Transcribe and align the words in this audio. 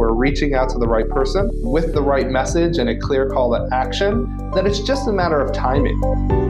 We're 0.00 0.14
reaching 0.14 0.54
out 0.54 0.70
to 0.70 0.78
the 0.78 0.88
right 0.88 1.06
person 1.06 1.50
with 1.56 1.92
the 1.92 2.00
right 2.00 2.30
message 2.30 2.78
and 2.78 2.88
a 2.88 2.96
clear 2.96 3.28
call 3.28 3.50
to 3.50 3.68
action, 3.70 4.50
then 4.54 4.66
it's 4.66 4.80
just 4.80 5.06
a 5.06 5.12
matter 5.12 5.38
of 5.38 5.52
timing. 5.52 6.49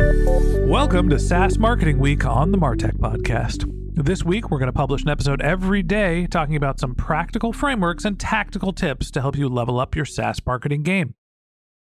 Welcome 0.00 1.10
to 1.10 1.18
SaaS 1.18 1.58
Marketing 1.58 1.98
Week 1.98 2.24
on 2.24 2.52
the 2.52 2.56
Martech 2.56 2.96
Podcast. 2.96 3.70
This 3.92 4.24
week, 4.24 4.50
we're 4.50 4.58
going 4.58 4.68
to 4.68 4.72
publish 4.72 5.02
an 5.02 5.10
episode 5.10 5.42
every 5.42 5.82
day 5.82 6.26
talking 6.26 6.56
about 6.56 6.80
some 6.80 6.94
practical 6.94 7.52
frameworks 7.52 8.06
and 8.06 8.18
tactical 8.18 8.72
tips 8.72 9.10
to 9.10 9.20
help 9.20 9.36
you 9.36 9.46
level 9.46 9.78
up 9.78 9.94
your 9.94 10.06
SaaS 10.06 10.40
marketing 10.46 10.84
game. 10.84 11.16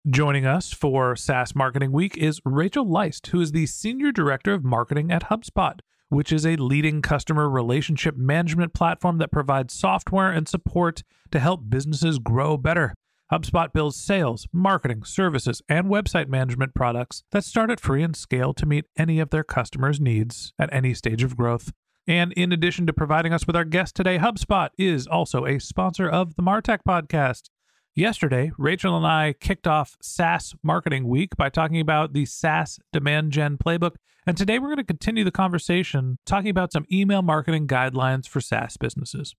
Joining 0.08 0.46
us 0.46 0.72
for 0.72 1.16
SaaS 1.16 1.56
Marketing 1.56 1.92
Week 1.92 2.16
is 2.16 2.40
Rachel 2.46 2.86
Leist, 2.86 3.26
who 3.28 3.42
is 3.42 3.52
the 3.52 3.66
Senior 3.66 4.12
Director 4.12 4.54
of 4.54 4.64
Marketing 4.64 5.12
at 5.12 5.30
HubSpot, 5.30 5.80
which 6.10 6.32
is 6.32 6.46
a 6.46 6.56
leading 6.58 7.02
customer 7.02 7.50
relationship 7.50 8.16
management 8.16 8.76
platform 8.76 9.18
that 9.18 9.32
provides 9.32 9.74
software 9.74 10.30
and 10.32 10.48
support 10.48 11.02
to 11.32 11.40
help 11.40 11.68
businesses 11.68 12.20
grow 12.20 12.58
better. 12.58 12.94
HubSpot 13.34 13.74
builds 13.74 13.96
sales, 13.96 14.48
marketing, 14.54 15.04
services, 15.04 15.64
and 15.68 15.88
website 15.88 16.28
management 16.28 16.76
products 16.76 17.24
that 17.32 17.44
start 17.44 17.72
at 17.72 17.80
free 17.80 18.04
and 18.04 18.16
scale 18.16 18.54
to 18.54 18.68
meet 18.68 18.86
any 18.96 19.20
of 19.20 19.32
their 19.32 19.44
customers' 19.44 20.00
needs 20.00 20.54
at 20.60 20.72
any 20.72 20.94
stage 20.94 21.24
of 21.24 21.36
growth. 21.36 21.72
And 22.06 22.32
in 22.34 22.52
addition 22.52 22.86
to 22.86 22.94
providing 22.94 23.34
us 23.34 23.48
with 23.48 23.56
our 23.56 23.66
guest 23.66 23.96
today, 23.96 24.20
HubSpot 24.20 24.70
is 24.78 25.08
also 25.08 25.48
a 25.48 25.58
sponsor 25.58 26.08
of 26.08 26.36
the 26.36 26.44
Martech 26.44 26.82
podcast. 26.88 27.50
Yesterday, 27.96 28.52
Rachel 28.60 28.96
and 28.96 29.08
I 29.08 29.34
kicked 29.40 29.66
off 29.66 29.98
SaaS 30.00 30.54
Marketing 30.62 31.08
Week 31.08 31.36
by 31.36 31.50
talking 31.50 31.80
about 31.80 32.14
the 32.14 32.28
SaaS 32.28 32.80
Demand 32.92 33.32
Gen 33.32 33.58
Playbook. 33.58 33.96
And 34.28 34.38
today 34.38 34.60
we're 34.60 34.68
going 34.68 34.78
to 34.78 34.84
continue 34.84 35.24
the 35.24 35.32
conversation 35.32 36.20
talking 36.28 36.52
about 36.52 36.72
some 36.72 36.86
email 36.92 37.24
marketing 37.24 37.66
guidelines 37.66 38.28
for 38.28 38.42
SaaS 38.42 38.78
businesses. 38.78 39.34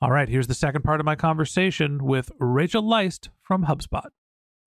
All 0.00 0.12
right, 0.12 0.28
here's 0.28 0.46
the 0.46 0.54
second 0.54 0.82
part 0.82 1.00
of 1.00 1.06
my 1.06 1.16
conversation 1.16 2.04
with 2.04 2.30
Rachel 2.38 2.84
Leist 2.84 3.30
from 3.42 3.64
HubSpot. 3.64 4.06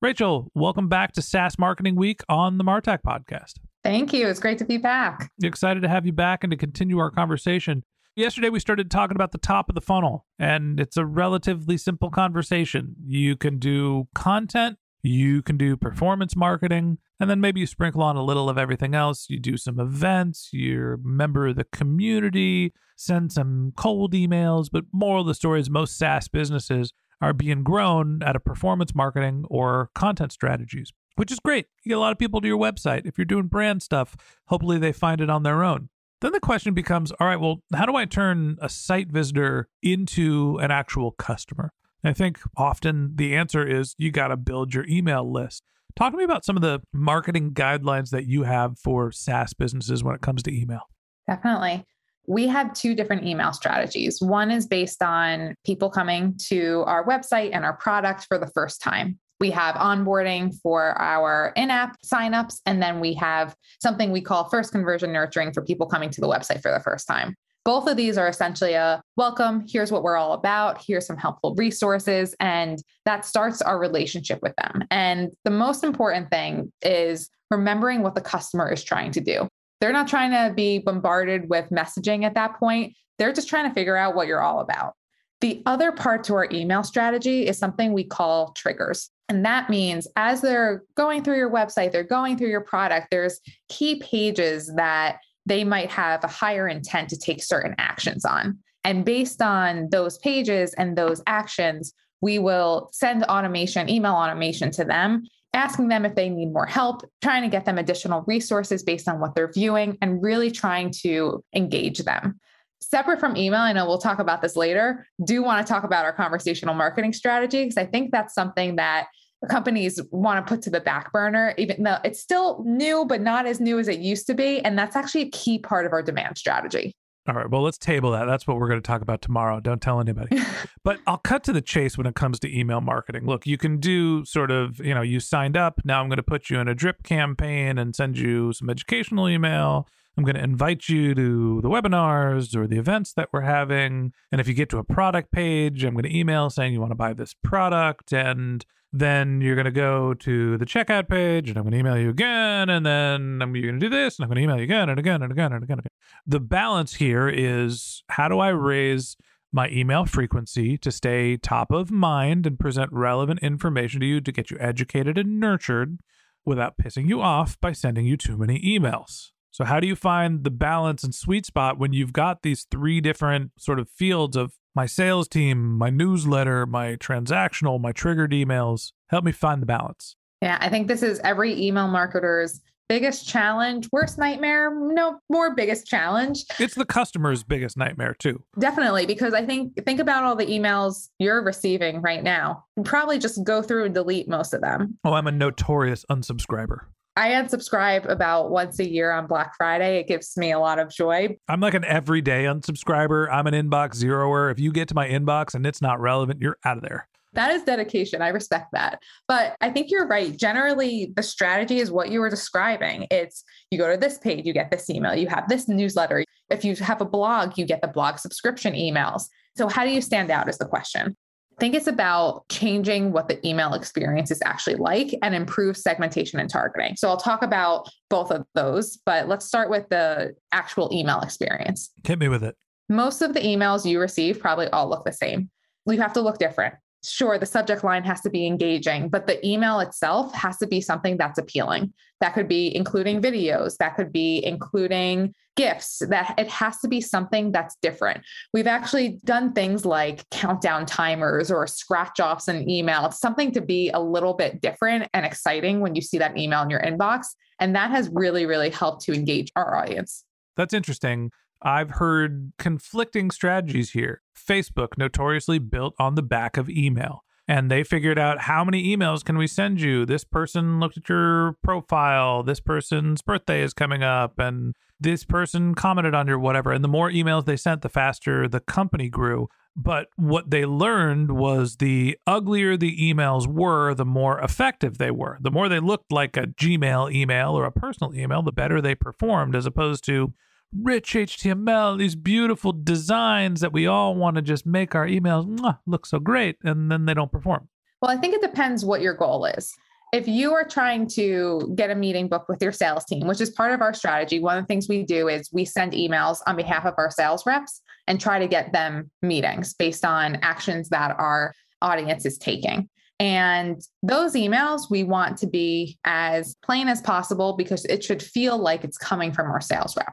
Rachel, 0.02 0.52
welcome 0.54 0.90
back 0.90 1.14
to 1.14 1.22
SaaS 1.22 1.58
Marketing 1.58 1.96
Week 1.96 2.22
on 2.28 2.58
the 2.58 2.66
Martech 2.66 3.00
podcast. 3.02 3.54
Thank 3.82 4.12
you. 4.12 4.28
It's 4.28 4.42
great 4.42 4.58
to 4.58 4.66
be 4.66 4.76
back. 4.76 5.32
Excited 5.42 5.84
to 5.84 5.88
have 5.88 6.06
you 6.06 6.12
back 6.12 6.44
and 6.44 6.52
to 6.52 6.58
continue 6.58 7.00
our 7.00 7.10
conversation. 7.10 7.86
Yesterday, 8.14 8.50
we 8.50 8.60
started 8.60 8.92
talking 8.92 9.16
about 9.16 9.32
the 9.32 9.38
top 9.38 9.70
of 9.70 9.76
the 9.76 9.80
funnel, 9.80 10.26
and 10.38 10.82
it's 10.82 10.98
a 10.98 11.06
relatively 11.06 11.78
simple 11.78 12.10
conversation. 12.10 12.98
You 13.02 13.38
can 13.38 13.58
do 13.58 14.10
content, 14.14 14.80
you 15.04 15.42
can 15.42 15.58
do 15.58 15.76
performance 15.76 16.36
marketing, 16.36 16.98
and 17.20 17.30
then 17.30 17.42
maybe 17.42 17.60
you 17.60 17.68
sprinkle 17.68 18.04
on 18.04 18.16
a 18.16 18.24
little 18.24 18.50
of 18.50 18.58
everything 18.58 18.94
else. 18.94 19.28
You 19.30 19.40
do 19.40 19.58
some 19.58 19.80
events, 19.80 20.50
you're 20.52 20.94
a 20.94 20.98
member 21.00 21.48
of 21.48 21.56
the 21.56 21.64
community, 21.66 22.74
send 22.96 23.32
some 23.32 23.74
cold 23.76 24.14
emails. 24.14 24.68
But 24.72 24.86
moral 24.92 25.22
of 25.22 25.28
the 25.28 25.34
story 25.34 25.60
is 25.60 25.70
most 25.70 25.98
SaaS 25.98 26.28
businesses 26.28 26.94
are 27.22 27.34
being 27.34 27.64
grown 27.64 28.22
out 28.24 28.36
of 28.36 28.44
performance 28.44 28.96
marketing 28.96 29.46
or 29.50 29.90
content 29.94 30.32
strategies, 30.32 30.92
which 31.16 31.32
is 31.32 31.40
great. 31.40 31.68
You 31.84 31.90
get 31.90 31.98
a 31.98 32.02
lot 32.02 32.12
of 32.12 32.18
people 32.18 32.42
to 32.42 32.48
your 32.48 32.58
website. 32.58 33.06
If 33.06 33.18
you're 33.18 33.26
doing 33.26 33.48
brand 33.48 33.84
stuff, 33.84 34.16
hopefully 34.48 34.80
they 34.80 34.92
find 34.92 35.22
it 35.22 35.30
on 35.30 35.44
their 35.44 35.64
own. 35.64 35.90
Then 36.22 36.32
the 36.34 36.40
question 36.40 36.74
becomes 36.74 37.12
all 37.14 37.28
right, 37.28 37.40
well, 37.40 37.64
how 37.74 37.86
do 37.86 37.96
I 37.96 38.06
turn 38.06 38.58
a 38.62 38.70
site 38.70 39.12
visitor 39.12 39.70
into 39.82 40.60
an 40.62 40.70
actual 40.70 41.12
customer? 41.12 41.74
I 42.04 42.14
think 42.14 42.40
often 42.58 43.16
the 43.16 43.36
answer 43.36 43.66
is 43.66 43.96
you 43.98 44.12
got 44.12 44.30
to 44.30 44.38
build 44.38 44.74
your 44.74 44.86
email 44.88 45.30
list. 45.30 45.64
Talk 45.96 46.12
to 46.14 46.18
me 46.18 46.24
about 46.24 46.46
some 46.46 46.56
of 46.56 46.62
the 46.62 46.82
marketing 46.94 47.52
guidelines 47.52 48.10
that 48.12 48.26
you 48.26 48.44
have 48.44 48.80
for 48.80 49.12
SaaS 49.12 49.54
businesses 49.54 50.04
when 50.04 50.16
it 50.16 50.22
comes 50.22 50.42
to 50.44 50.56
email. 50.56 50.82
Definitely. 51.28 51.86
We 52.28 52.48
have 52.48 52.74
two 52.74 52.96
different 52.96 53.26
email 53.26 53.52
strategies. 53.52 54.22
One 54.22 54.52
is 54.52 54.68
based 54.68 55.04
on 55.04 55.56
people 55.66 55.90
coming 55.90 56.36
to 56.48 56.84
our 56.88 57.06
website 57.06 57.52
and 57.54 57.66
our 57.66 57.74
product 57.74 58.26
for 58.28 58.38
the 58.38 58.48
first 58.48 58.82
time. 58.82 59.20
We 59.40 59.52
have 59.52 59.76
onboarding 59.76 60.54
for 60.62 61.00
our 61.02 61.52
in 61.56 61.72
app 61.72 61.98
signups, 62.06 62.62
and 62.68 62.82
then 62.82 63.00
we 63.00 63.16
have 63.16 63.56
something 63.82 64.12
we 64.12 64.22
call 64.22 64.50
first 64.50 64.72
conversion 64.72 65.12
nurturing 65.12 65.52
for 65.52 65.64
people 65.64 65.88
coming 65.88 66.12
to 66.12 66.22
the 66.22 66.28
website 66.28 66.62
for 66.62 66.72
the 66.72 66.80
first 66.80 67.08
time. 67.08 67.36
Both 67.64 67.88
of 67.88 67.96
these 67.96 68.18
are 68.18 68.28
essentially 68.28 68.74
a 68.74 69.04
welcome, 69.18 69.66
here's 69.70 69.92
what 69.92 70.02
we're 70.02 70.18
all 70.18 70.34
about, 70.34 70.84
here's 70.86 71.06
some 71.06 71.18
helpful 71.18 71.54
resources, 71.56 72.34
and 72.40 72.82
that 73.06 73.24
starts 73.24 73.62
our 73.62 73.78
relationship 73.78 74.40
with 74.42 74.56
them. 74.56 74.84
And 74.90 75.32
the 75.44 75.52
most 75.52 75.84
important 75.84 76.32
thing 76.32 76.72
is 76.82 77.30
remembering 77.52 78.02
what 78.02 78.16
the 78.16 78.22
customer 78.22 78.72
is 78.72 78.84
trying 78.84 79.12
to 79.12 79.22
do. 79.22 79.48
They're 79.80 79.94
not 79.94 80.08
trying 80.08 80.32
to 80.32 80.54
be 80.56 80.80
bombarded 80.80 81.50
with 81.50 81.70
messaging 81.70 82.24
at 82.24 82.34
that 82.34 82.58
point. 82.60 82.96
They're 83.20 83.34
just 83.34 83.50
trying 83.50 83.70
to 83.70 83.74
figure 83.74 83.98
out 83.98 84.16
what 84.16 84.28
you're 84.28 84.42
all 84.42 84.62
about. 84.62 84.94
The 85.42 85.62
other 85.66 85.92
part 85.92 86.24
to 86.26 86.36
our 86.36 86.48
email 86.52 86.84
strategy 86.84 87.48
is 87.48 87.58
something 87.58 87.94
we 87.94 88.04
call 88.04 88.54
triggers. 88.54 89.10
And 89.28 89.46
that 89.46 89.70
means 89.70 90.08
as 90.16 90.42
they're 90.42 90.84
going 90.96 91.24
through 91.24 91.38
your 91.38 91.50
website, 91.50 91.92
they're 91.92 92.04
going 92.04 92.38
through 92.38 92.50
your 92.50 92.62
product, 92.62 93.08
there's 93.12 93.40
key 93.70 94.00
pages 94.00 94.72
that 94.76 95.20
they 95.46 95.64
might 95.64 95.90
have 95.90 96.24
a 96.24 96.28
higher 96.28 96.68
intent 96.68 97.10
to 97.10 97.18
take 97.18 97.44
certain 97.44 97.76
actions 97.78 98.26
on. 98.26 98.60
And 98.84 99.06
based 99.06 99.42
on 99.42 99.90
those 99.92 100.18
pages 100.20 100.74
and 100.74 100.98
those 100.98 101.22
actions, 101.28 101.94
we 102.22 102.40
will 102.40 102.90
send 102.92 103.24
automation, 103.24 103.90
email 103.90 104.14
automation 104.14 104.72
to 104.72 104.86
them, 104.86 105.24
asking 105.54 105.90
them 105.90 106.06
if 106.06 106.16
they 106.16 106.30
need 106.30 106.54
more 106.54 106.66
help, 106.66 107.04
trying 107.22 107.44
to 107.44 107.50
get 107.50 107.66
them 107.66 107.78
additional 107.78 108.24
resources 108.28 108.84
based 108.84 109.08
on 109.08 109.20
what 109.20 109.36
they're 109.36 109.52
viewing, 109.52 109.98
and 110.02 110.22
really 110.22 110.52
trying 110.52 110.92
to 110.92 111.44
engage 111.54 112.00
them. 112.00 112.40
Separate 112.80 113.20
from 113.20 113.38
email, 113.38 113.60
I 113.60 113.74
know 113.74 113.86
we'll 113.86 114.00
talk 114.00 114.20
about 114.20 114.42
this 114.42 114.56
later, 114.56 115.06
do 115.24 115.44
want 115.44 115.66
to 115.66 115.72
talk 115.72 115.84
about 115.84 116.06
our 116.06 116.14
conversational 116.14 116.74
marketing 116.74 117.14
strategy 117.14 117.64
because 117.64 117.78
I 117.78 117.86
think 117.86 118.12
that's 118.12 118.34
something 118.34 118.78
that 118.78 119.08
companies 119.50 120.00
want 120.12 120.46
to 120.46 120.50
put 120.50 120.62
to 120.64 120.70
the 120.70 120.82
back 120.82 121.12
burner, 121.12 121.54
even 121.58 121.84
though 121.84 121.98
it's 122.04 122.20
still 122.20 122.64
new, 122.66 123.06
but 123.06 123.22
not 123.22 123.46
as 123.46 123.60
new 123.60 123.80
as 123.80 123.88
it 123.88 124.00
used 124.00 124.28
to 124.28 124.34
be. 124.34 124.60
And 124.62 124.78
that's 124.78 124.96
actually 124.96 125.24
a 125.24 125.30
key 125.30 125.60
part 125.60 125.86
of 125.86 125.94
our 125.94 126.02
demand 126.02 126.38
strategy. 126.38 126.96
All 127.28 127.36
right. 127.36 127.50
Well, 127.50 127.62
let's 127.62 127.78
table 127.78 128.12
that. 128.12 128.26
That's 128.26 128.48
what 128.48 128.58
we're 128.58 128.68
going 128.68 128.82
to 128.82 128.88
talk 128.88 129.04
about 129.04 129.22
tomorrow. 129.22 129.60
Don't 129.60 129.82
tell 129.82 130.00
anybody. 130.00 130.40
but 130.84 131.00
I'll 131.06 131.20
cut 131.20 131.44
to 131.44 131.54
the 131.54 131.62
chase 131.62 131.96
when 131.96 132.08
it 132.08 132.16
comes 132.16 132.40
to 132.40 132.60
email 132.60 132.82
marketing. 132.82 133.28
Look, 133.28 133.46
you 133.46 133.58
can 133.58 133.78
do 133.78 134.26
sort 134.26 134.50
of, 134.50 134.80
you 134.80 134.96
know, 134.96 135.04
you 135.04 135.20
signed 135.20 135.56
up. 135.56 135.82
Now 135.86 136.02
I'm 136.02 136.10
going 136.10 136.18
to 136.18 136.24
put 136.24 136.50
you 136.50 136.60
in 136.60 136.68
a 136.68 136.74
drip 136.74 137.04
campaign 137.04 137.78
and 137.78 137.96
send 137.96 138.18
you 138.18 138.54
some 138.54 138.72
educational 138.72 139.30
email. 139.30 139.88
I'm 140.18 140.24
going 140.24 140.36
to 140.36 140.44
invite 140.44 140.90
you 140.90 141.14
to 141.14 141.62
the 141.62 141.70
webinars 141.70 142.56
or 142.56 142.68
the 142.68 142.78
events 142.78 143.14
that 143.14 143.30
we're 143.32 143.42
having. 143.42 144.14
And 144.32 144.42
if 144.42 144.48
you 144.48 144.54
get 144.56 144.70
to 144.70 144.80
a 144.80 144.84
product 144.84 145.32
page, 145.32 145.84
I'm 145.84 145.94
going 145.94 146.04
to 146.04 146.18
email 146.18 146.50
saying 146.50 146.74
you 146.74 146.82
want 146.82 146.92
to 146.92 146.96
buy 146.96 147.14
this 147.14 147.36
product. 147.44 148.12
And 148.12 148.66
then 148.94 149.40
you're 149.40 149.56
going 149.56 149.66
to 149.66 149.72
go 149.72 150.14
to 150.14 150.58
the 150.58 150.66
checkout 150.66 151.08
page 151.08 151.50
and 151.50 151.58
I'm 151.58 151.64
going 151.64 151.72
to 151.72 151.80
email 151.80 151.98
you 151.98 152.10
again. 152.10 152.70
And 152.70 152.86
then 152.86 153.42
I'm, 153.42 153.56
you're 153.56 153.70
going 153.70 153.80
to 153.80 153.86
do 153.86 153.90
this 153.90 154.18
and 154.18 154.24
I'm 154.24 154.30
going 154.30 154.38
to 154.38 154.44
email 154.44 154.58
you 154.58 154.64
again 154.64 154.90
and 154.90 155.00
again 155.00 155.22
and 155.22 155.32
again 155.32 155.54
and 155.54 155.64
again. 155.64 155.78
And 155.78 155.86
again. 155.86 155.92
The 156.28 156.40
balance 156.40 156.96
here 156.96 157.30
is 157.30 158.04
how 158.10 158.28
do 158.28 158.40
I 158.40 158.50
raise 158.50 159.16
my 159.54 159.70
email 159.70 160.06
frequency 160.06 160.78
to 160.78 160.92
stay 160.92 161.38
top 161.38 161.72
of 161.72 161.92
mind 161.92 162.46
and 162.46 162.60
present 162.60 162.92
relevant 162.92 163.42
information 163.42 164.00
to 164.02 164.06
you 164.06 164.22
to 164.22 164.32
get 164.32 164.52
you 164.52 164.58
educated 164.60 165.18
and 165.18 165.40
nurtured 165.40 166.00
without 166.46 166.78
pissing 166.78 167.08
you 167.08 167.22
off 167.22 167.60
by 167.60 167.72
sending 167.72 168.06
you 168.06 168.18
too 168.18 168.38
many 168.38 168.60
emails. 168.62 169.32
So, 169.52 169.66
how 169.66 169.82
do 169.82 169.88
you 169.88 169.98
find 169.98 170.46
the 170.46 170.50
balance 170.50 171.04
and 171.04 171.14
sweet 171.14 171.46
spot 171.46 171.78
when 171.78 171.92
you've 171.92 172.14
got 172.14 172.42
these 172.42 172.66
three 172.72 173.02
different 173.02 173.52
sort 173.58 173.80
of 173.80 173.90
fields 173.90 174.38
of 174.38 174.54
my 174.76 174.86
sales 174.86 175.28
team, 175.28 175.78
my 175.78 175.90
newsletter, 175.90 176.66
my 176.66 176.96
transactional, 176.96 177.80
my 177.80 177.92
triggered 177.92 178.32
emails? 178.32 178.92
Help 179.10 179.24
me 179.24 179.32
find 179.32 179.62
the 179.62 179.66
balance. 179.66 180.16
Yeah, 180.42 180.58
I 180.60 180.70
think 180.70 180.88
this 180.88 181.04
is 181.04 181.20
every 181.24 181.60
email 181.62 181.88
marketer's 181.88 182.62
biggest 182.90 183.26
challenge, 183.26 183.88
worst 183.94 184.18
nightmare, 184.18 184.70
no 184.76 185.18
more 185.30 185.56
biggest 185.56 185.88
challenge. 185.88 186.44
It's 186.60 186.76
the 186.76 186.86
customer's 186.86 187.42
biggest 187.42 187.78
nightmare 187.78 188.16
too. 188.20 188.44
Definitely, 188.60 189.06
because 189.06 189.34
I 189.34 189.46
think 189.46 189.82
think 189.86 190.02
about 190.02 190.26
all 190.26 190.36
the 190.36 190.46
emails 190.46 191.08
you're 191.18 191.42
receiving 191.42 192.02
right 192.02 192.22
now. 192.22 192.66
Probably 192.84 193.18
just 193.18 193.46
go 193.46 193.62
through 193.62 193.86
and 193.86 193.94
delete 193.94 194.28
most 194.28 194.54
of 194.54 194.60
them. 194.60 194.98
Oh, 195.06 195.14
I'm 195.14 195.28
a 195.28 195.32
notorious 195.32 196.06
unsubscriber. 196.10 196.80
I 197.18 197.32
unsubscribe 197.32 198.10
about 198.10 198.52
once 198.52 198.80
a 198.80 198.90
year 198.90 199.12
on 199.12 199.28
Black 199.28 199.54
Friday. 199.58 200.00
It 200.00 200.08
gives 200.08 200.38
me 200.38 200.52
a 200.52 200.60
lot 200.60 200.80
of 200.80 200.90
joy. 200.90 201.36
I'm 201.50 201.60
like 201.60 201.74
an 201.74 201.84
everyday 201.84 202.46
unsubscriber. 202.46 203.30
I'm 203.30 203.48
an 203.48 203.54
inbox 203.54 204.02
zeroer. 204.02 204.50
If 204.50 204.60
you 204.60 204.72
get 204.72 204.88
to 204.90 204.96
my 204.96 205.10
inbox 205.10 205.54
and 205.54 205.66
it's 205.68 205.82
not 205.82 206.00
relevant, 206.00 206.42
you're 206.42 206.58
out 206.64 206.78
of 206.78 206.84
there. 206.84 207.10
That 207.34 207.52
is 207.52 207.64
dedication. 207.64 208.22
I 208.22 208.30
respect 208.30 208.68
that. 208.74 209.00
But 209.28 209.56
I 209.62 209.70
think 209.70 209.90
you're 209.90 210.08
right. 210.08 210.36
Generally, 210.36 211.14
the 211.16 211.24
strategy 211.24 211.80
is 211.80 211.92
what 211.92 212.10
you 212.12 212.20
were 212.20 212.30
describing. 212.30 213.08
It's 213.12 213.44
you 213.72 213.78
go 213.78 213.92
to 213.92 213.98
this 213.98 214.18
page, 214.18 214.46
you 214.46 214.54
get 214.54 214.72
this 214.72 214.90
email, 214.90 215.16
you 215.16 215.28
have 215.28 215.48
this 215.48 215.68
newsletter. 215.68 216.26
If 216.50 216.66
you 216.66 216.76
have 216.78 217.02
a 217.02 217.06
blog, 217.06 217.58
you 217.58 217.66
get 217.66 217.82
the 217.82 217.88
blog 217.88 218.20
subscription 218.20 218.74
emails. 218.74 219.24
So, 219.58 219.70
how 219.70 219.86
do 219.86 219.92
you 219.92 220.02
stand 220.02 220.30
out 220.32 220.50
is 220.50 220.58
the 220.58 220.66
question. 220.66 221.16
I 221.58 221.60
think 221.60 221.76
it's 221.76 221.88
about 221.88 222.48
changing 222.50 223.12
what 223.12 223.28
the 223.28 223.46
email 223.48 223.74
experience 223.74 224.32
is 224.32 224.42
actually 224.44 224.76
like 224.76 225.14
and 225.22 225.36
improve 225.36 225.78
segmentation 225.78 226.40
and 226.40 226.50
targeting. 226.50 226.96
So 226.96 227.08
I'll 227.08 227.18
talk 227.18 227.44
about 227.44 227.88
both 228.10 228.32
of 228.32 228.46
those, 228.56 228.98
but 229.06 229.28
let's 229.28 229.46
start 229.46 229.70
with 229.70 229.88
the 229.90 230.34
actual 230.52 230.90
email 230.92 231.22
experience. 231.22 231.92
Hit 232.06 232.18
me 232.18 232.30
with 232.30 232.44
it. 232.44 232.56
Most 232.90 233.22
of 233.22 233.34
the 233.34 233.42
emails 233.42 233.86
you 233.86 234.00
receive 234.00 234.40
probably 234.40 234.68
all 234.70 234.90
look 234.90 235.06
the 235.06 235.14
same. 235.14 235.50
You 235.86 236.02
have 236.02 236.14
to 236.14 236.22
look 236.22 236.40
different 236.40 236.76
sure 237.04 237.38
the 237.38 237.46
subject 237.46 237.84
line 237.84 238.04
has 238.04 238.22
to 238.22 238.30
be 238.30 238.46
engaging 238.46 239.10
but 239.10 239.28
the 239.28 239.46
email 239.46 239.80
itself 239.80 240.34
has 240.34 240.58
to 240.58 240.68
be 240.68 240.82
something 240.82 241.18
that's 241.18 241.40
appealing. 241.40 241.94
That 242.20 242.34
could 242.34 242.48
be 242.48 242.76
including 242.76 243.22
videos 243.22 243.78
that 243.78 243.96
could 243.96 244.12
be 244.12 244.44
including 244.46 245.34
gifts 245.56 246.02
that 246.08 246.34
it 246.38 246.48
has 246.48 246.80
to 246.80 246.88
be 246.88 247.02
something 247.02 247.52
that's 247.52 247.76
different. 247.82 248.22
We've 248.54 248.68
actually 248.68 249.20
done 249.26 249.54
things 249.54 249.86
like 249.86 250.30
countdown 250.30 250.86
timers 250.86 251.52
or 251.52 251.68
scratch 251.68 252.20
offs 252.20 252.48
in 252.48 252.70
email. 252.70 253.06
It's 253.06 253.20
something 253.20 253.52
to 253.54 253.62
be 253.62 253.90
a 253.90 254.00
little 254.00 254.34
bit 254.34 254.62
different 254.62 255.10
and 255.14 255.26
exciting 255.26 255.82
when 255.82 255.96
you 255.96 256.02
see 256.02 256.20
that 256.20 256.38
email 256.38 256.62
in 256.62 256.70
your 256.70 256.82
inbox 256.82 257.28
and 257.60 257.76
that 257.76 257.92
has 257.92 258.10
really 258.14 258.46
really 258.46 258.70
helped 258.70 259.04
to 259.06 259.14
engage 259.14 259.52
our 259.56 259.76
audience. 259.76 260.24
That's 260.58 260.74
interesting 260.74 261.32
I've 261.62 261.92
heard 261.92 262.54
conflicting 262.58 263.32
strategies 263.32 263.92
here. 263.92 264.22
Facebook 264.36 264.98
notoriously 264.98 265.60
built 265.60 265.94
on 266.00 266.16
the 266.16 266.24
back 266.24 266.58
of 266.58 266.70
email. 266.70 267.24
And 267.48 267.70
they 267.70 267.84
figured 267.84 268.18
out 268.18 268.42
how 268.42 268.64
many 268.64 268.96
emails 268.96 269.26
can 269.26 269.38
we 269.38 269.48
send 269.48 269.82
you? 269.82 270.06
This 270.06 270.24
person 270.24 270.80
looked 270.80 270.98
at 270.98 271.10
your 271.10 271.58
profile. 271.64 272.44
This 272.44 272.60
person's 272.60 273.22
birthday 273.22 273.62
is 273.62 273.74
coming 273.74 274.04
up. 274.04 274.40
And 274.40 274.74
this 275.00 275.26
person 275.26 275.76
commented 275.76 276.16
on 276.16 276.28
your 276.28 276.40
whatever. 276.40 276.72
And 276.72 276.84
the 276.84 276.88
more 276.88 277.10
emails 277.10 277.46
they 277.46 277.58
sent, 277.58 277.82
the 277.82 277.90
faster 277.90 278.48
the 278.48 278.60
company 278.60 279.10
grew. 279.10 279.50
But 279.76 280.08
what 280.16 280.50
they 280.50 280.66
learned 280.66 281.32
was 281.32 281.78
the 281.78 282.18
uglier 282.28 282.78
the 282.78 282.98
emails 282.98 283.48
were, 283.48 283.94
the 283.94 284.06
more 284.06 284.40
effective 284.40 284.98
they 284.98 285.12
were. 285.12 285.38
The 285.42 285.52
more 285.52 285.70
they 285.70 285.80
looked 285.80 286.12
like 286.12 286.38
a 286.38 286.48
Gmail 286.48 287.14
email 287.14 287.52
or 287.52 287.66
a 287.66 287.72
personal 287.72 288.14
email, 288.14 288.42
the 288.42 288.52
better 288.52 288.82
they 288.82 288.96
performed, 288.96 289.56
as 289.56 289.66
opposed 289.66 290.04
to 290.06 290.34
rich 290.78 291.14
HTML, 291.14 291.98
these 291.98 292.16
beautiful 292.16 292.72
designs 292.72 293.62
that 293.62 293.74
we 293.74 293.88
all 293.88 294.16
want 294.16 294.36
to 294.36 294.42
just 294.42 294.66
make 294.66 294.96
our 294.96 295.08
emails 295.08 295.46
mwah, 295.48 295.80
look 295.86 296.06
so 296.06 296.20
great, 296.20 296.58
and 296.64 296.92
then 296.92 297.06
they 297.06 297.14
don't 297.14 297.32
perform. 297.32 297.68
Well, 298.02 298.12
I 298.12 298.18
think 298.18 298.34
it 298.34 298.42
depends 298.42 298.84
what 298.84 299.02
your 299.02 299.14
goal 299.14 299.46
is. 299.46 299.74
If 300.14 300.28
you 300.28 300.54
are 300.54 300.66
trying 300.66 301.08
to 301.10 301.72
get 301.76 301.90
a 301.90 301.96
meeting 301.96 302.28
booked 302.28 302.50
with 302.50 302.62
your 302.62 302.74
sales 302.74 303.06
team, 303.06 303.28
which 303.28 303.40
is 303.40 303.50
part 303.50 303.72
of 303.72 303.82
our 303.82 303.94
strategy, 303.94 304.40
one 304.40 304.58
of 304.58 304.64
the 304.64 304.68
things 304.68 304.90
we 304.90 305.04
do 305.04 305.30
is 305.30 305.50
we 305.54 305.64
send 305.64 305.94
emails 305.94 306.40
on 306.48 306.58
behalf 306.58 306.86
of 306.86 306.96
our 306.98 307.10
sales 307.10 307.46
reps 307.46 307.82
and 308.08 308.20
try 308.20 308.40
to 308.40 308.48
get 308.48 308.74
them 308.74 309.10
meetings 309.22 309.74
based 309.74 310.04
on 310.04 310.36
actions 310.42 310.90
that 310.90 311.16
our 311.18 311.54
audience 311.82 312.26
is 312.26 312.38
taking. 312.38 312.90
And 313.22 313.82
those 314.04 314.34
emails 314.34 314.90
we 314.90 315.04
want 315.04 315.38
to 315.38 315.48
be 315.48 315.98
as 316.04 316.56
plain 316.64 316.88
as 316.88 317.02
possible 317.02 317.54
because 317.56 317.86
it 317.86 318.04
should 318.04 318.22
feel 318.22 318.58
like 318.58 318.84
it's 318.84 318.98
coming 318.98 319.32
from 319.32 319.50
our 319.50 319.62
sales 319.62 319.96
rep. 319.96 320.12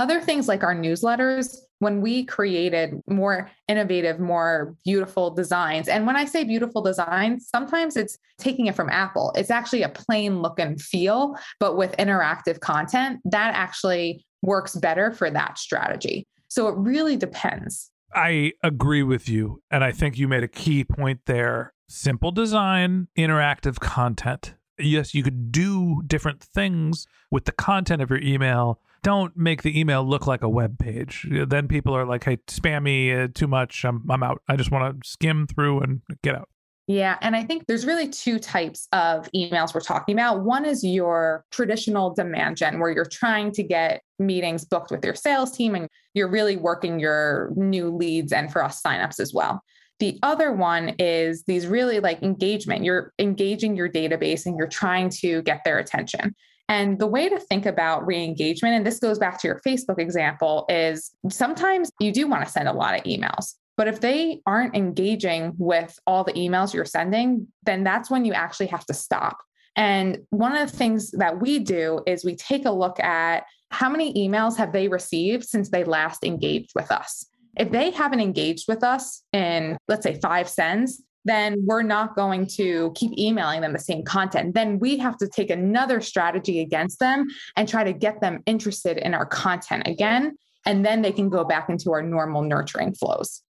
Other 0.00 0.18
things 0.22 0.48
like 0.48 0.62
our 0.62 0.74
newsletters, 0.74 1.58
when 1.80 2.00
we 2.00 2.24
created 2.24 3.02
more 3.06 3.50
innovative, 3.68 4.18
more 4.18 4.74
beautiful 4.82 5.28
designs, 5.30 5.88
and 5.88 6.06
when 6.06 6.16
I 6.16 6.24
say 6.24 6.42
beautiful 6.42 6.80
designs, 6.80 7.46
sometimes 7.46 7.98
it's 7.98 8.16
taking 8.38 8.64
it 8.64 8.74
from 8.74 8.88
Apple. 8.88 9.30
It's 9.36 9.50
actually 9.50 9.82
a 9.82 9.90
plain 9.90 10.40
look 10.40 10.58
and 10.58 10.80
feel, 10.80 11.36
but 11.58 11.76
with 11.76 11.94
interactive 11.98 12.60
content 12.60 13.20
that 13.26 13.52
actually 13.54 14.24
works 14.40 14.74
better 14.74 15.12
for 15.12 15.30
that 15.30 15.58
strategy. 15.58 16.26
So 16.48 16.68
it 16.68 16.76
really 16.78 17.18
depends. 17.18 17.90
I 18.14 18.54
agree 18.62 19.02
with 19.02 19.28
you. 19.28 19.62
And 19.70 19.84
I 19.84 19.92
think 19.92 20.16
you 20.16 20.28
made 20.28 20.44
a 20.44 20.48
key 20.48 20.82
point 20.82 21.20
there 21.26 21.74
simple 21.90 22.30
design, 22.30 23.08
interactive 23.18 23.80
content. 23.80 24.54
Yes, 24.78 25.12
you 25.12 25.22
could 25.22 25.52
do 25.52 26.00
different 26.06 26.42
things 26.42 27.06
with 27.30 27.44
the 27.44 27.52
content 27.52 28.00
of 28.00 28.08
your 28.08 28.22
email 28.22 28.80
don't 29.02 29.36
make 29.36 29.62
the 29.62 29.78
email 29.78 30.02
look 30.04 30.26
like 30.26 30.42
a 30.42 30.48
web 30.48 30.78
page. 30.78 31.26
Then 31.30 31.68
people 31.68 31.96
are 31.96 32.06
like, 32.06 32.24
"Hey, 32.24 32.38
spam 32.48 32.82
me 32.82 33.12
uh, 33.12 33.28
too 33.34 33.46
much. 33.46 33.84
I'm 33.84 34.08
I'm 34.10 34.22
out. 34.22 34.42
I 34.48 34.56
just 34.56 34.70
want 34.70 35.02
to 35.02 35.08
skim 35.08 35.46
through 35.46 35.80
and 35.80 36.02
get 36.22 36.34
out." 36.34 36.48
Yeah. 36.90 37.18
And 37.20 37.36
I 37.36 37.44
think 37.44 37.68
there's 37.68 37.86
really 37.86 38.08
two 38.08 38.40
types 38.40 38.88
of 38.90 39.30
emails 39.32 39.72
we're 39.72 39.80
talking 39.80 40.12
about. 40.12 40.42
One 40.42 40.64
is 40.64 40.82
your 40.82 41.44
traditional 41.52 42.12
demand 42.12 42.56
gen, 42.56 42.80
where 42.80 42.90
you're 42.90 43.04
trying 43.04 43.52
to 43.52 43.62
get 43.62 44.02
meetings 44.18 44.64
booked 44.64 44.90
with 44.90 45.04
your 45.04 45.14
sales 45.14 45.56
team 45.56 45.76
and 45.76 45.88
you're 46.14 46.28
really 46.28 46.56
working 46.56 46.98
your 46.98 47.52
new 47.54 47.94
leads 47.94 48.32
and 48.32 48.50
for 48.52 48.64
us 48.64 48.82
signups 48.82 49.20
as 49.20 49.32
well. 49.32 49.62
The 50.00 50.18
other 50.24 50.50
one 50.50 50.96
is 50.98 51.44
these 51.44 51.66
really 51.66 52.00
like 52.00 52.24
engagement. 52.24 52.84
You're 52.84 53.12
engaging 53.20 53.76
your 53.76 53.88
database 53.88 54.44
and 54.44 54.56
you're 54.58 54.66
trying 54.66 55.10
to 55.20 55.42
get 55.42 55.60
their 55.64 55.78
attention. 55.78 56.34
And 56.70 57.00
the 57.00 57.06
way 57.08 57.28
to 57.28 57.40
think 57.40 57.66
about 57.66 58.06
re 58.06 58.22
engagement, 58.22 58.76
and 58.76 58.86
this 58.86 59.00
goes 59.00 59.18
back 59.18 59.40
to 59.40 59.48
your 59.48 59.60
Facebook 59.66 59.98
example, 59.98 60.66
is 60.68 61.10
sometimes 61.28 61.90
you 61.98 62.12
do 62.12 62.28
want 62.28 62.46
to 62.46 62.50
send 62.50 62.68
a 62.68 62.72
lot 62.72 62.94
of 62.94 63.02
emails. 63.02 63.54
But 63.76 63.88
if 63.88 64.00
they 64.00 64.40
aren't 64.46 64.76
engaging 64.76 65.54
with 65.58 65.98
all 66.06 66.22
the 66.22 66.32
emails 66.34 66.72
you're 66.72 66.84
sending, 66.84 67.48
then 67.64 67.82
that's 67.82 68.08
when 68.08 68.24
you 68.24 68.34
actually 68.34 68.68
have 68.68 68.86
to 68.86 68.94
stop. 68.94 69.38
And 69.74 70.18
one 70.30 70.56
of 70.56 70.70
the 70.70 70.76
things 70.76 71.10
that 71.12 71.40
we 71.40 71.58
do 71.58 72.02
is 72.06 72.24
we 72.24 72.36
take 72.36 72.66
a 72.66 72.70
look 72.70 73.00
at 73.00 73.46
how 73.72 73.90
many 73.90 74.14
emails 74.14 74.56
have 74.56 74.72
they 74.72 74.86
received 74.86 75.44
since 75.44 75.70
they 75.70 75.82
last 75.82 76.22
engaged 76.22 76.70
with 76.76 76.92
us. 76.92 77.26
If 77.56 77.72
they 77.72 77.90
haven't 77.90 78.20
engaged 78.20 78.66
with 78.68 78.84
us 78.84 79.24
in, 79.32 79.76
let's 79.88 80.04
say, 80.04 80.20
five 80.20 80.48
sends, 80.48 81.02
then 81.24 81.56
we're 81.66 81.82
not 81.82 82.16
going 82.16 82.46
to 82.46 82.92
keep 82.94 83.16
emailing 83.18 83.60
them 83.60 83.72
the 83.72 83.78
same 83.78 84.04
content. 84.04 84.54
Then 84.54 84.78
we 84.78 84.98
have 84.98 85.16
to 85.18 85.28
take 85.28 85.50
another 85.50 86.00
strategy 86.00 86.60
against 86.60 86.98
them 86.98 87.26
and 87.56 87.68
try 87.68 87.84
to 87.84 87.92
get 87.92 88.20
them 88.20 88.42
interested 88.46 88.96
in 88.98 89.14
our 89.14 89.26
content 89.26 89.86
again. 89.86 90.36
And 90.66 90.84
then 90.84 91.02
they 91.02 91.12
can 91.12 91.28
go 91.28 91.44
back 91.44 91.68
into 91.68 91.92
our 91.92 92.02
normal 92.02 92.42
nurturing 92.42 92.94
flows. 92.94 93.42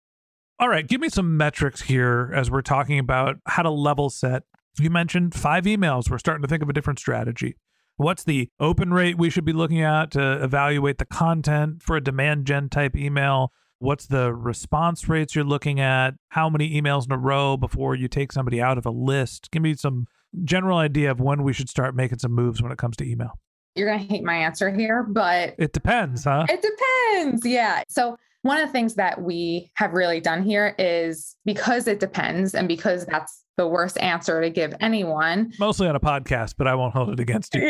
All 0.59 0.69
right, 0.69 0.87
give 0.87 1.01
me 1.01 1.09
some 1.09 1.37
metrics 1.37 1.81
here 1.81 2.31
as 2.35 2.51
we're 2.51 2.61
talking 2.61 2.99
about 2.99 3.37
how 3.47 3.63
to 3.63 3.69
level 3.69 4.09
set. 4.09 4.43
You 4.79 4.89
mentioned 4.89 5.33
five 5.33 5.65
emails. 5.65 6.09
We're 6.09 6.19
starting 6.19 6.43
to 6.43 6.47
think 6.47 6.61
of 6.61 6.69
a 6.69 6.73
different 6.73 6.99
strategy. 6.99 7.57
What's 7.97 8.23
the 8.23 8.49
open 8.59 8.93
rate 8.93 9.17
we 9.17 9.29
should 9.29 9.43
be 9.45 9.53
looking 9.53 9.81
at 9.81 10.11
to 10.11 10.43
evaluate 10.43 10.97
the 10.97 11.05
content 11.05 11.83
for 11.83 11.97
a 11.97 12.01
demand 12.01 12.45
gen 12.45 12.69
type 12.69 12.95
email? 12.95 13.51
What's 13.81 14.05
the 14.05 14.31
response 14.31 15.09
rates 15.09 15.33
you're 15.33 15.43
looking 15.43 15.79
at? 15.79 16.11
How 16.29 16.51
many 16.51 16.79
emails 16.79 17.07
in 17.07 17.11
a 17.11 17.17
row 17.17 17.57
before 17.57 17.95
you 17.95 18.07
take 18.07 18.31
somebody 18.31 18.61
out 18.61 18.77
of 18.77 18.85
a 18.85 18.91
list? 18.91 19.49
Give 19.49 19.63
me 19.63 19.73
some 19.73 20.05
general 20.43 20.77
idea 20.77 21.09
of 21.09 21.19
when 21.19 21.41
we 21.41 21.51
should 21.51 21.67
start 21.67 21.95
making 21.95 22.19
some 22.19 22.31
moves 22.31 22.61
when 22.61 22.71
it 22.71 22.77
comes 22.77 22.95
to 22.97 23.09
email. 23.09 23.39
You're 23.73 23.87
going 23.87 23.99
to 23.99 24.05
hate 24.05 24.23
my 24.23 24.35
answer 24.35 24.69
here, 24.69 25.01
but 25.01 25.55
it 25.57 25.73
depends, 25.73 26.25
huh? 26.25 26.45
It 26.47 26.61
depends. 26.61 27.43
Yeah. 27.43 27.81
So, 27.89 28.17
one 28.43 28.61
of 28.61 28.67
the 28.67 28.71
things 28.71 28.93
that 28.95 29.19
we 29.19 29.71
have 29.77 29.93
really 29.93 30.19
done 30.19 30.43
here 30.43 30.75
is 30.77 31.35
because 31.43 31.87
it 31.87 31.99
depends 31.99 32.53
and 32.53 32.67
because 32.67 33.07
that's 33.07 33.43
the 33.57 33.67
worst 33.67 33.97
answer 33.97 34.41
to 34.41 34.51
give 34.51 34.75
anyone. 34.79 35.53
Mostly 35.59 35.87
on 35.87 35.95
a 35.95 35.99
podcast, 35.99 36.53
but 36.55 36.67
I 36.67 36.75
won't 36.75 36.93
hold 36.93 37.09
it 37.09 37.19
against 37.19 37.55
you. 37.55 37.61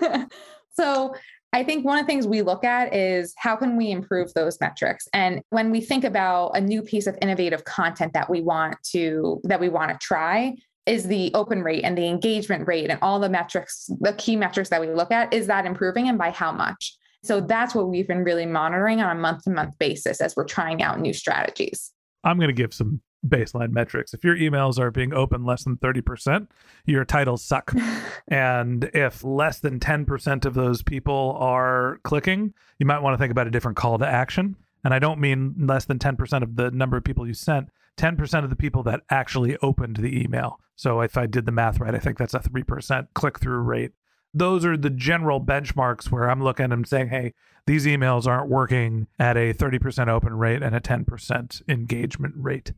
Yeah. 0.00 0.24
so 0.72 1.14
I 1.52 1.64
think 1.64 1.84
one 1.84 1.98
of 1.98 2.04
the 2.04 2.06
things 2.06 2.26
we 2.26 2.42
look 2.42 2.64
at 2.64 2.94
is 2.94 3.34
how 3.36 3.56
can 3.56 3.76
we 3.76 3.90
improve 3.90 4.32
those 4.34 4.60
metrics? 4.60 5.08
And 5.12 5.42
when 5.50 5.70
we 5.70 5.80
think 5.80 6.04
about 6.04 6.50
a 6.50 6.60
new 6.60 6.80
piece 6.80 7.08
of 7.08 7.18
innovative 7.20 7.64
content 7.64 8.12
that 8.12 8.30
we 8.30 8.40
want 8.40 8.76
to 8.92 9.40
that 9.44 9.58
we 9.58 9.68
want 9.68 9.90
to 9.90 9.98
try, 9.98 10.54
is 10.86 11.06
the 11.06 11.30
open 11.34 11.62
rate 11.62 11.84
and 11.84 11.98
the 11.98 12.06
engagement 12.06 12.66
rate 12.66 12.90
and 12.90 12.98
all 13.02 13.18
the 13.18 13.28
metrics, 13.28 13.90
the 14.00 14.12
key 14.14 14.36
metrics 14.36 14.70
that 14.70 14.80
we 14.80 14.88
look 14.88 15.10
at, 15.10 15.32
is 15.34 15.46
that 15.48 15.66
improving 15.66 16.08
and 16.08 16.18
by 16.18 16.30
how 16.30 16.52
much? 16.52 16.96
So 17.22 17.40
that's 17.40 17.74
what 17.74 17.88
we've 17.88 18.08
been 18.08 18.24
really 18.24 18.46
monitoring 18.46 19.00
on 19.00 19.14
a 19.14 19.20
month 19.20 19.44
to 19.44 19.50
month 19.50 19.78
basis 19.78 20.20
as 20.20 20.34
we're 20.36 20.44
trying 20.44 20.82
out 20.82 21.00
new 21.00 21.12
strategies. 21.12 21.92
I'm 22.24 22.38
going 22.38 22.48
to 22.48 22.54
give 22.54 22.72
some 22.72 23.00
baseline 23.26 23.70
metrics. 23.70 24.14
If 24.14 24.24
your 24.24 24.36
emails 24.36 24.78
are 24.78 24.90
being 24.90 25.12
open 25.12 25.44
less 25.44 25.64
than 25.64 25.76
30%, 25.76 26.48
your 26.86 27.04
titles 27.04 27.42
suck. 27.42 27.72
and 28.28 28.90
if 28.94 29.22
less 29.22 29.60
than 29.60 29.80
10% 29.80 30.44
of 30.44 30.54
those 30.54 30.82
people 30.82 31.36
are 31.38 31.98
clicking, 32.02 32.54
you 32.78 32.86
might 32.86 33.02
want 33.02 33.14
to 33.14 33.18
think 33.18 33.30
about 33.30 33.46
a 33.46 33.50
different 33.50 33.76
call 33.76 33.98
to 33.98 34.06
action. 34.06 34.56
And 34.84 34.94
I 34.94 34.98
don't 34.98 35.20
mean 35.20 35.54
less 35.58 35.84
than 35.84 35.98
10% 35.98 36.42
of 36.42 36.56
the 36.56 36.70
number 36.70 36.96
of 36.96 37.04
people 37.04 37.26
you 37.26 37.34
sent, 37.34 37.68
10% 37.98 38.44
of 38.44 38.50
the 38.50 38.56
people 38.56 38.82
that 38.84 39.02
actually 39.10 39.56
opened 39.58 39.96
the 39.96 40.22
email. 40.22 40.58
So 40.76 41.00
if 41.02 41.18
I 41.18 41.26
did 41.26 41.44
the 41.44 41.52
math 41.52 41.80
right, 41.80 41.94
I 41.94 41.98
think 41.98 42.16
that's 42.16 42.34
a 42.34 42.40
3% 42.40 43.08
click 43.14 43.38
through 43.38 43.58
rate. 43.58 43.92
Those 44.32 44.64
are 44.64 44.76
the 44.76 44.90
general 44.90 45.40
benchmarks 45.40 46.10
where 46.10 46.30
I'm 46.30 46.42
looking 46.42 46.72
and 46.72 46.86
saying, 46.86 47.08
hey, 47.08 47.34
these 47.66 47.84
emails 47.84 48.26
aren't 48.26 48.48
working 48.48 49.08
at 49.18 49.36
a 49.36 49.52
30% 49.52 50.08
open 50.08 50.34
rate 50.34 50.62
and 50.62 50.74
a 50.74 50.80
10% 50.80 51.62
engagement 51.68 52.34
rate. 52.36 52.72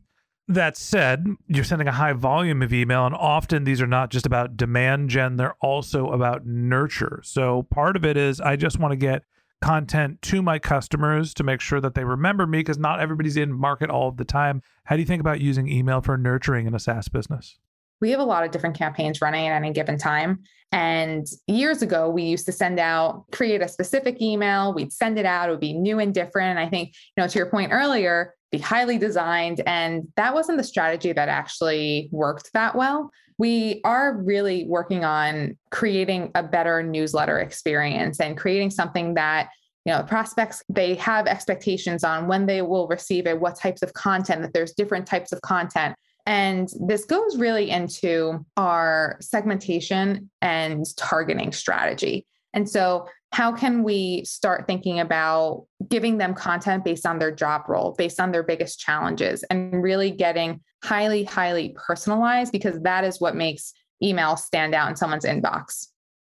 That 0.47 0.75
said, 0.75 1.25
you're 1.47 1.63
sending 1.63 1.87
a 1.87 1.93
high 1.93 2.13
volume 2.13 2.61
of 2.61 2.73
email, 2.73 3.05
and 3.05 3.15
often 3.15 3.63
these 3.63 3.81
are 3.81 3.87
not 3.87 4.09
just 4.09 4.25
about 4.25 4.57
demand 4.57 5.09
gen, 5.09 5.37
they're 5.37 5.55
also 5.61 6.07
about 6.07 6.45
nurture. 6.45 7.21
So 7.23 7.63
part 7.63 7.95
of 7.95 8.03
it 8.03 8.17
is 8.17 8.41
I 8.41 8.57
just 8.57 8.77
want 8.77 8.91
to 8.91 8.97
get 8.97 9.23
content 9.61 10.21
to 10.21 10.41
my 10.41 10.59
customers 10.59 11.33
to 11.33 11.43
make 11.43 11.61
sure 11.61 11.79
that 11.79 11.95
they 11.95 12.03
remember 12.03 12.45
me 12.45 12.59
because 12.59 12.77
not 12.77 12.99
everybody's 12.99 13.37
in 13.37 13.53
market 13.53 13.89
all 13.89 14.09
of 14.09 14.17
the 14.17 14.25
time. 14.25 14.61
How 14.83 14.97
do 14.97 15.01
you 15.01 15.05
think 15.05 15.21
about 15.21 15.39
using 15.39 15.69
email 15.69 16.01
for 16.01 16.17
nurturing 16.17 16.67
in 16.67 16.75
a 16.75 16.79
SaaS 16.79 17.07
business? 17.07 17.57
We 18.01 18.11
have 18.11 18.19
a 18.19 18.25
lot 18.25 18.43
of 18.43 18.51
different 18.51 18.77
campaigns 18.77 19.21
running 19.21 19.47
at 19.47 19.55
any 19.55 19.71
given 19.71 19.97
time. 19.97 20.43
And 20.73 21.25
years 21.47 21.81
ago, 21.81 22.09
we 22.09 22.23
used 22.23 22.45
to 22.47 22.51
send 22.51 22.77
out, 22.79 23.23
create 23.31 23.61
a 23.61 23.69
specific 23.69 24.21
email, 24.21 24.73
we'd 24.73 24.91
send 24.91 25.17
it 25.17 25.25
out, 25.25 25.47
it 25.47 25.51
would 25.51 25.61
be 25.61 25.71
new 25.71 25.99
and 25.99 26.13
different. 26.13 26.49
And 26.49 26.59
I 26.59 26.67
think, 26.67 26.89
you 27.15 27.23
know, 27.23 27.27
to 27.29 27.39
your 27.39 27.49
point 27.49 27.71
earlier, 27.71 28.33
be 28.53 28.59
highly 28.59 28.99
designed. 28.99 29.61
And 29.65 30.07
that 30.15 30.33
wasn't 30.33 30.59
the 30.59 30.63
strategy 30.63 31.11
that 31.11 31.27
actually 31.27 32.07
worked 32.11 32.53
that 32.53 32.75
well. 32.75 33.09
We 33.39 33.81
are 33.83 34.15
really 34.15 34.65
working 34.67 35.03
on 35.03 35.57
creating 35.71 36.31
a 36.35 36.43
better 36.43 36.83
newsletter 36.83 37.39
experience 37.39 38.19
and 38.19 38.37
creating 38.37 38.69
something 38.69 39.15
that 39.15 39.49
you 39.85 39.91
know 39.91 40.03
prospects 40.03 40.63
they 40.69 40.93
have 40.95 41.25
expectations 41.25 42.03
on 42.05 42.27
when 42.27 42.45
they 42.45 42.61
will 42.61 42.87
receive 42.87 43.27
it 43.27 43.41
what 43.41 43.55
types 43.55 43.81
of 43.81 43.91
content 43.93 44.41
that 44.41 44.53
there's 44.53 44.71
different 44.71 45.05
types 45.05 45.33
of 45.33 45.41
content 45.41 45.93
and 46.25 46.69
this 46.87 47.03
goes 47.03 47.35
really 47.35 47.69
into 47.69 48.45
our 48.55 49.17
segmentation 49.19 50.29
and 50.41 50.85
targeting 50.95 51.51
strategy 51.51 52.25
and 52.53 52.69
so 52.69 53.05
how 53.33 53.51
can 53.51 53.81
we 53.81 54.23
start 54.25 54.67
thinking 54.67 54.99
about 54.99 55.65
giving 55.89 56.19
them 56.19 56.35
content 56.35 56.83
based 56.83 57.03
on 57.03 57.17
their 57.17 57.31
job 57.31 57.63
role, 57.67 57.95
based 57.97 58.19
on 58.19 58.31
their 58.31 58.43
biggest 58.43 58.79
challenges, 58.79 59.41
and 59.49 59.81
really 59.81 60.11
getting 60.11 60.61
highly, 60.83 61.23
highly 61.23 61.75
personalized 61.75 62.51
because 62.51 62.79
that 62.81 63.03
is 63.03 63.19
what 63.19 63.35
makes 63.35 63.73
email 64.03 64.37
stand 64.37 64.75
out 64.75 64.87
in 64.87 64.95
someone's 64.95 65.25
inbox. 65.25 65.87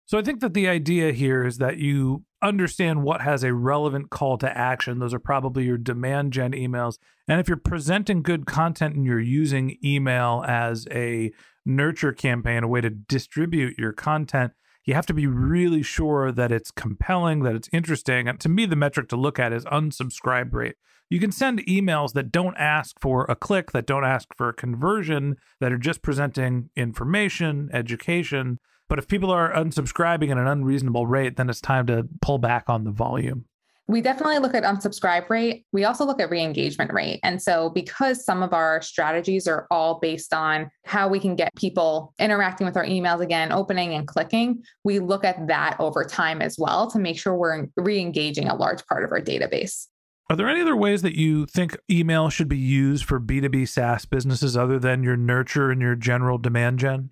So 0.04 0.18
I 0.18 0.22
think 0.22 0.40
that 0.40 0.52
the 0.52 0.68
idea 0.68 1.12
here 1.12 1.46
is 1.46 1.56
that 1.56 1.78
you 1.78 2.24
understand 2.42 3.02
what 3.02 3.22
has 3.22 3.44
a 3.44 3.54
relevant 3.54 4.10
call 4.10 4.36
to 4.36 4.58
action. 4.58 4.98
Those 4.98 5.14
are 5.14 5.18
probably 5.18 5.64
your 5.64 5.78
demand 5.78 6.34
gen 6.34 6.52
emails. 6.52 6.98
And 7.26 7.40
if 7.40 7.48
you're 7.48 7.56
presenting 7.56 8.22
good 8.22 8.44
content 8.44 8.94
and 8.94 9.06
you're 9.06 9.20
using 9.20 9.78
email 9.82 10.44
as 10.46 10.86
a 10.90 11.32
nurture 11.64 12.12
campaign, 12.12 12.62
a 12.62 12.68
way 12.68 12.82
to 12.82 12.90
distribute 12.90 13.78
your 13.78 13.94
content, 13.94 14.52
you 14.90 14.96
have 14.96 15.06
to 15.06 15.14
be 15.14 15.28
really 15.28 15.84
sure 15.84 16.32
that 16.32 16.50
it's 16.50 16.72
compelling, 16.72 17.44
that 17.44 17.54
it's 17.54 17.68
interesting. 17.72 18.26
And 18.26 18.40
to 18.40 18.48
me, 18.48 18.66
the 18.66 18.74
metric 18.74 19.08
to 19.10 19.16
look 19.16 19.38
at 19.38 19.52
is 19.52 19.64
unsubscribe 19.66 20.52
rate. 20.52 20.74
You 21.08 21.20
can 21.20 21.30
send 21.30 21.64
emails 21.66 22.12
that 22.14 22.32
don't 22.32 22.56
ask 22.56 22.98
for 23.00 23.24
a 23.28 23.36
click, 23.36 23.70
that 23.70 23.86
don't 23.86 24.04
ask 24.04 24.26
for 24.36 24.48
a 24.48 24.52
conversion, 24.52 25.36
that 25.60 25.72
are 25.72 25.78
just 25.78 26.02
presenting 26.02 26.70
information, 26.74 27.70
education. 27.72 28.58
But 28.88 28.98
if 28.98 29.06
people 29.06 29.30
are 29.30 29.52
unsubscribing 29.52 30.32
at 30.32 30.38
an 30.38 30.48
unreasonable 30.48 31.06
rate, 31.06 31.36
then 31.36 31.48
it's 31.48 31.60
time 31.60 31.86
to 31.86 32.08
pull 32.20 32.38
back 32.38 32.64
on 32.66 32.82
the 32.82 32.90
volume 32.90 33.44
we 33.90 34.00
definitely 34.00 34.38
look 34.38 34.54
at 34.54 34.62
unsubscribe 34.62 35.28
rate. 35.28 35.66
We 35.72 35.84
also 35.84 36.04
look 36.04 36.20
at 36.20 36.30
re-engagement 36.30 36.92
rate. 36.92 37.18
And 37.24 37.42
so 37.42 37.70
because 37.70 38.24
some 38.24 38.40
of 38.40 38.52
our 38.52 38.80
strategies 38.82 39.48
are 39.48 39.66
all 39.68 39.98
based 39.98 40.32
on 40.32 40.70
how 40.84 41.08
we 41.08 41.18
can 41.18 41.34
get 41.34 41.52
people 41.56 42.14
interacting 42.20 42.66
with 42.66 42.76
our 42.76 42.84
emails 42.84 43.20
again, 43.20 43.50
opening 43.50 43.94
and 43.94 44.06
clicking, 44.06 44.62
we 44.84 45.00
look 45.00 45.24
at 45.24 45.48
that 45.48 45.76
over 45.80 46.04
time 46.04 46.40
as 46.40 46.56
well 46.56 46.88
to 46.92 47.00
make 47.00 47.18
sure 47.18 47.34
we're 47.34 47.66
re-engaging 47.76 48.48
a 48.48 48.54
large 48.54 48.86
part 48.86 49.02
of 49.02 49.10
our 49.10 49.20
database. 49.20 49.88
Are 50.28 50.36
there 50.36 50.48
any 50.48 50.60
other 50.60 50.76
ways 50.76 51.02
that 51.02 51.16
you 51.16 51.46
think 51.46 51.76
email 51.90 52.30
should 52.30 52.48
be 52.48 52.56
used 52.56 53.04
for 53.04 53.18
B2B 53.18 53.66
SaaS 53.66 54.04
businesses 54.04 54.56
other 54.56 54.78
than 54.78 55.02
your 55.02 55.16
nurture 55.16 55.72
and 55.72 55.82
your 55.82 55.96
general 55.96 56.38
demand 56.38 56.78
gen? 56.78 57.10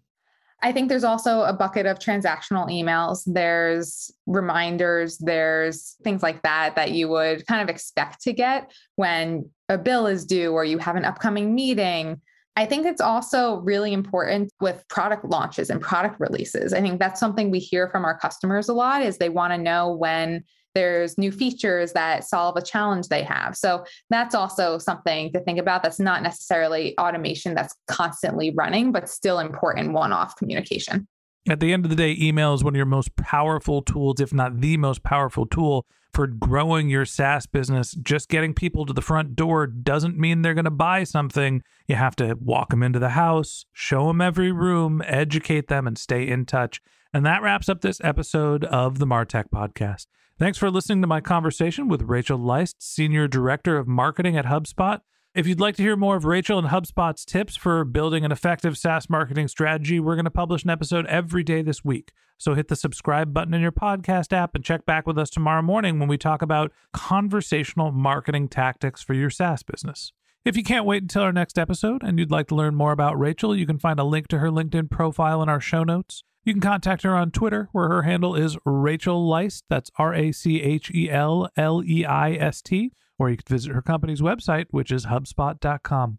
I 0.60 0.72
think 0.72 0.88
there's 0.88 1.04
also 1.04 1.42
a 1.42 1.52
bucket 1.52 1.86
of 1.86 1.98
transactional 1.98 2.68
emails. 2.68 3.22
There's 3.26 4.10
reminders, 4.26 5.16
there's 5.18 5.96
things 6.02 6.22
like 6.22 6.42
that 6.42 6.74
that 6.74 6.90
you 6.92 7.08
would 7.08 7.46
kind 7.46 7.62
of 7.62 7.72
expect 7.72 8.22
to 8.22 8.32
get 8.32 8.72
when 8.96 9.48
a 9.68 9.78
bill 9.78 10.06
is 10.06 10.24
due 10.24 10.52
or 10.52 10.64
you 10.64 10.78
have 10.78 10.96
an 10.96 11.04
upcoming 11.04 11.54
meeting. 11.54 12.20
I 12.56 12.66
think 12.66 12.86
it's 12.86 13.00
also 13.00 13.58
really 13.58 13.92
important 13.92 14.52
with 14.60 14.82
product 14.88 15.24
launches 15.24 15.70
and 15.70 15.80
product 15.80 16.18
releases. 16.18 16.72
I 16.72 16.80
think 16.80 16.98
that's 16.98 17.20
something 17.20 17.52
we 17.52 17.60
hear 17.60 17.88
from 17.88 18.04
our 18.04 18.18
customers 18.18 18.68
a 18.68 18.72
lot 18.72 19.02
is 19.02 19.18
they 19.18 19.28
want 19.28 19.52
to 19.52 19.58
know 19.58 19.92
when 19.92 20.42
there's 20.78 21.18
new 21.18 21.32
features 21.32 21.92
that 21.94 22.22
solve 22.22 22.56
a 22.56 22.62
challenge 22.62 23.08
they 23.08 23.24
have. 23.24 23.56
So 23.56 23.84
that's 24.10 24.32
also 24.32 24.78
something 24.78 25.32
to 25.32 25.40
think 25.40 25.58
about. 25.58 25.82
That's 25.82 25.98
not 25.98 26.22
necessarily 26.22 26.96
automation 27.00 27.54
that's 27.54 27.74
constantly 27.88 28.54
running, 28.56 28.92
but 28.92 29.08
still 29.08 29.40
important 29.40 29.92
one 29.92 30.12
off 30.12 30.36
communication. 30.36 31.08
At 31.48 31.58
the 31.58 31.72
end 31.72 31.84
of 31.84 31.90
the 31.90 31.96
day, 31.96 32.16
email 32.16 32.54
is 32.54 32.62
one 32.62 32.74
of 32.74 32.76
your 32.76 32.86
most 32.86 33.16
powerful 33.16 33.82
tools, 33.82 34.20
if 34.20 34.32
not 34.32 34.60
the 34.60 34.76
most 34.76 35.02
powerful 35.02 35.46
tool 35.46 35.84
for 36.12 36.28
growing 36.28 36.88
your 36.88 37.04
SaaS 37.04 37.46
business. 37.46 37.92
Just 38.00 38.28
getting 38.28 38.54
people 38.54 38.86
to 38.86 38.92
the 38.92 39.02
front 39.02 39.34
door 39.34 39.66
doesn't 39.66 40.16
mean 40.16 40.42
they're 40.42 40.54
going 40.54 40.64
to 40.64 40.70
buy 40.70 41.02
something. 41.02 41.60
You 41.88 41.96
have 41.96 42.14
to 42.16 42.36
walk 42.40 42.70
them 42.70 42.84
into 42.84 43.00
the 43.00 43.10
house, 43.10 43.66
show 43.72 44.06
them 44.06 44.20
every 44.20 44.52
room, 44.52 45.02
educate 45.04 45.66
them, 45.66 45.88
and 45.88 45.98
stay 45.98 46.28
in 46.28 46.46
touch. 46.46 46.80
And 47.12 47.26
that 47.26 47.42
wraps 47.42 47.68
up 47.68 47.80
this 47.80 48.00
episode 48.04 48.64
of 48.66 49.00
the 49.00 49.06
Martech 49.06 49.46
podcast. 49.52 50.06
Thanks 50.38 50.56
for 50.56 50.70
listening 50.70 51.00
to 51.00 51.08
my 51.08 51.20
conversation 51.20 51.88
with 51.88 52.02
Rachel 52.02 52.38
Leist, 52.38 52.76
Senior 52.78 53.26
Director 53.26 53.76
of 53.76 53.88
Marketing 53.88 54.36
at 54.36 54.44
HubSpot. 54.44 55.00
If 55.34 55.48
you'd 55.48 55.58
like 55.58 55.74
to 55.76 55.82
hear 55.82 55.96
more 55.96 56.14
of 56.14 56.24
Rachel 56.24 56.60
and 56.60 56.68
HubSpot's 56.68 57.24
tips 57.24 57.56
for 57.56 57.84
building 57.84 58.24
an 58.24 58.30
effective 58.30 58.78
SaaS 58.78 59.10
marketing 59.10 59.48
strategy, 59.48 59.98
we're 59.98 60.14
going 60.14 60.26
to 60.26 60.30
publish 60.30 60.62
an 60.62 60.70
episode 60.70 61.06
every 61.06 61.42
day 61.42 61.60
this 61.60 61.84
week. 61.84 62.12
So 62.38 62.54
hit 62.54 62.68
the 62.68 62.76
subscribe 62.76 63.34
button 63.34 63.52
in 63.52 63.60
your 63.60 63.72
podcast 63.72 64.32
app 64.32 64.54
and 64.54 64.64
check 64.64 64.86
back 64.86 65.08
with 65.08 65.18
us 65.18 65.28
tomorrow 65.28 65.60
morning 65.60 65.98
when 65.98 66.08
we 66.08 66.16
talk 66.16 66.40
about 66.40 66.70
conversational 66.92 67.90
marketing 67.90 68.46
tactics 68.46 69.02
for 69.02 69.14
your 69.14 69.30
SaaS 69.30 69.64
business. 69.64 70.12
If 70.48 70.56
you 70.56 70.62
can't 70.62 70.86
wait 70.86 71.02
until 71.02 71.20
our 71.24 71.32
next 71.32 71.58
episode 71.58 72.02
and 72.02 72.18
you'd 72.18 72.30
like 72.30 72.46
to 72.46 72.54
learn 72.54 72.74
more 72.74 72.92
about 72.92 73.18
Rachel, 73.18 73.54
you 73.54 73.66
can 73.66 73.78
find 73.78 74.00
a 74.00 74.04
link 74.04 74.28
to 74.28 74.38
her 74.38 74.48
LinkedIn 74.48 74.88
profile 74.88 75.42
in 75.42 75.50
our 75.50 75.60
show 75.60 75.84
notes. 75.84 76.24
You 76.42 76.54
can 76.54 76.62
contact 76.62 77.02
her 77.02 77.14
on 77.14 77.32
Twitter, 77.32 77.68
where 77.72 77.90
her 77.90 78.04
handle 78.04 78.34
is 78.34 78.56
Rachel 78.64 79.28
Leist. 79.28 79.64
That's 79.68 79.90
R 79.98 80.14
A 80.14 80.32
C 80.32 80.62
H 80.62 80.90
E 80.94 81.10
L 81.10 81.50
L 81.58 81.82
E 81.84 82.06
I 82.06 82.32
S 82.32 82.62
T. 82.62 82.92
Or 83.18 83.28
you 83.28 83.36
can 83.36 83.44
visit 83.46 83.74
her 83.74 83.82
company's 83.82 84.22
website, 84.22 84.68
which 84.70 84.90
is 84.90 85.04
HubSpot.com. 85.04 86.18